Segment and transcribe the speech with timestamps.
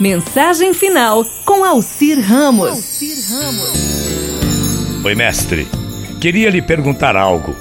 [0.00, 3.00] Mensagem final com Alcir Ramos.
[3.32, 5.04] Ramos.
[5.04, 5.66] Oi, mestre.
[6.20, 7.56] Queria lhe perguntar algo.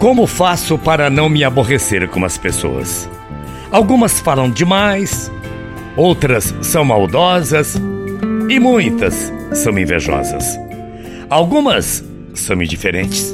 [0.00, 3.08] Como faço para não me aborrecer com as pessoas?
[3.70, 5.30] Algumas falam demais,
[5.96, 7.76] outras são maldosas
[8.50, 10.58] e muitas são invejosas.
[11.30, 12.04] Algumas
[12.34, 13.32] são indiferentes.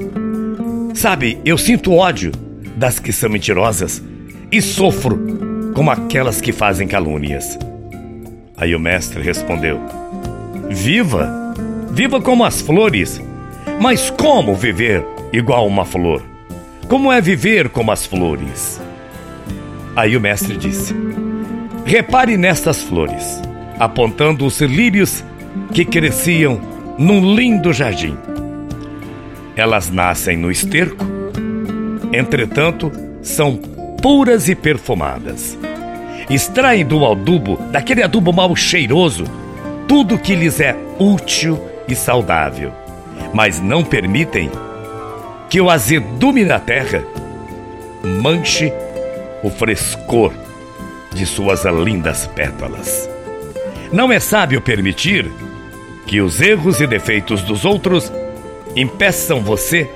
[0.93, 2.31] Sabe, eu sinto ódio
[2.77, 4.03] das que são mentirosas
[4.51, 5.19] e sofro
[5.75, 7.59] como aquelas que fazem calúnias.
[8.63, 9.81] Aí o mestre respondeu:
[10.71, 11.29] Viva!
[11.91, 13.21] Viva como as flores!
[13.81, 16.23] Mas como viver igual uma flor?
[16.87, 18.81] Como é viver como as flores?
[19.97, 20.95] Aí o mestre disse:
[21.85, 23.43] Repare nestas flores,
[23.81, 25.25] apontando os lírios
[25.75, 26.61] que cresciam
[26.97, 28.17] num lindo jardim.
[29.57, 31.05] Elas nascem no esterco,
[32.13, 32.93] entretanto,
[33.23, 33.57] são
[34.01, 35.59] puras e perfumadas
[36.29, 39.25] extraem do adubo, daquele adubo mal cheiroso,
[39.87, 42.73] tudo que lhes é útil e saudável,
[43.33, 44.51] mas não permitem
[45.49, 47.05] que o azedume da terra
[48.03, 48.73] manche
[49.43, 50.33] o frescor
[51.13, 53.09] de suas lindas pétalas.
[53.93, 55.31] Não é sábio permitir
[56.07, 58.11] que os erros e defeitos dos outros
[58.75, 59.91] impeçam você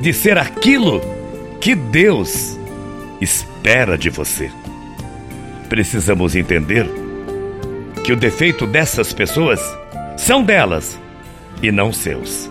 [0.00, 1.02] de ser aquilo
[1.60, 2.58] que Deus
[3.20, 4.50] espera de você
[5.68, 6.86] precisamos entender
[8.04, 9.60] que o defeito dessas pessoas
[10.16, 10.98] são delas
[11.62, 12.50] e não seus.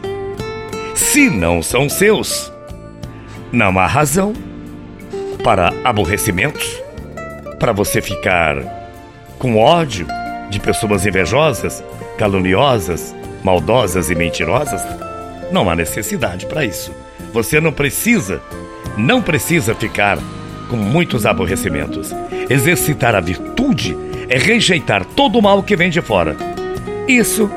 [0.95, 2.51] Se não são seus,
[3.51, 4.33] não há razão
[5.43, 6.81] para aborrecimentos,
[7.59, 8.57] para você ficar
[9.39, 10.07] com ódio
[10.49, 11.83] de pessoas invejosas,
[12.17, 14.81] caluniosas, maldosas e mentirosas.
[15.51, 16.93] Não há necessidade para isso.
[17.33, 18.41] Você não precisa,
[18.97, 20.19] não precisa ficar
[20.67, 22.13] com muitos aborrecimentos.
[22.49, 23.97] Exercitar a virtude
[24.29, 26.35] é rejeitar todo o mal que vem de fora.
[27.07, 27.49] Isso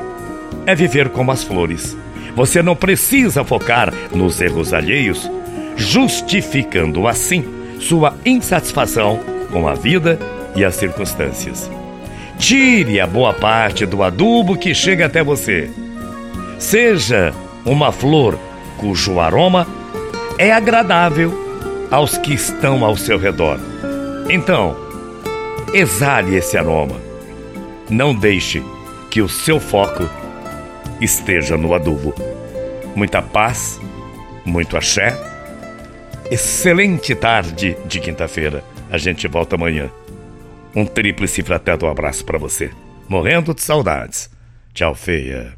[0.65, 1.97] é viver como as flores.
[2.35, 5.29] Você não precisa focar nos erros alheios,
[5.75, 7.43] justificando assim
[7.79, 9.19] sua insatisfação
[9.51, 10.17] com a vida
[10.55, 11.69] e as circunstâncias.
[12.37, 15.69] Tire a boa parte do adubo que chega até você.
[16.57, 17.33] Seja
[17.65, 18.39] uma flor
[18.77, 19.67] cujo aroma
[20.37, 21.50] é agradável
[21.91, 23.59] aos que estão ao seu redor.
[24.29, 24.77] Então,
[25.73, 26.99] exale esse aroma.
[27.89, 28.63] Não deixe
[29.11, 30.09] que o seu foco
[31.01, 32.15] esteja no adubo.
[32.95, 33.79] Muita paz,
[34.45, 35.15] muito axé.
[36.31, 38.63] Excelente tarde de quinta-feira.
[38.89, 39.91] A gente volta amanhã.
[40.73, 42.71] Um tríplice fraterno abraço para você.
[43.09, 44.29] Morrendo de saudades.
[44.73, 45.53] Tchau, feia.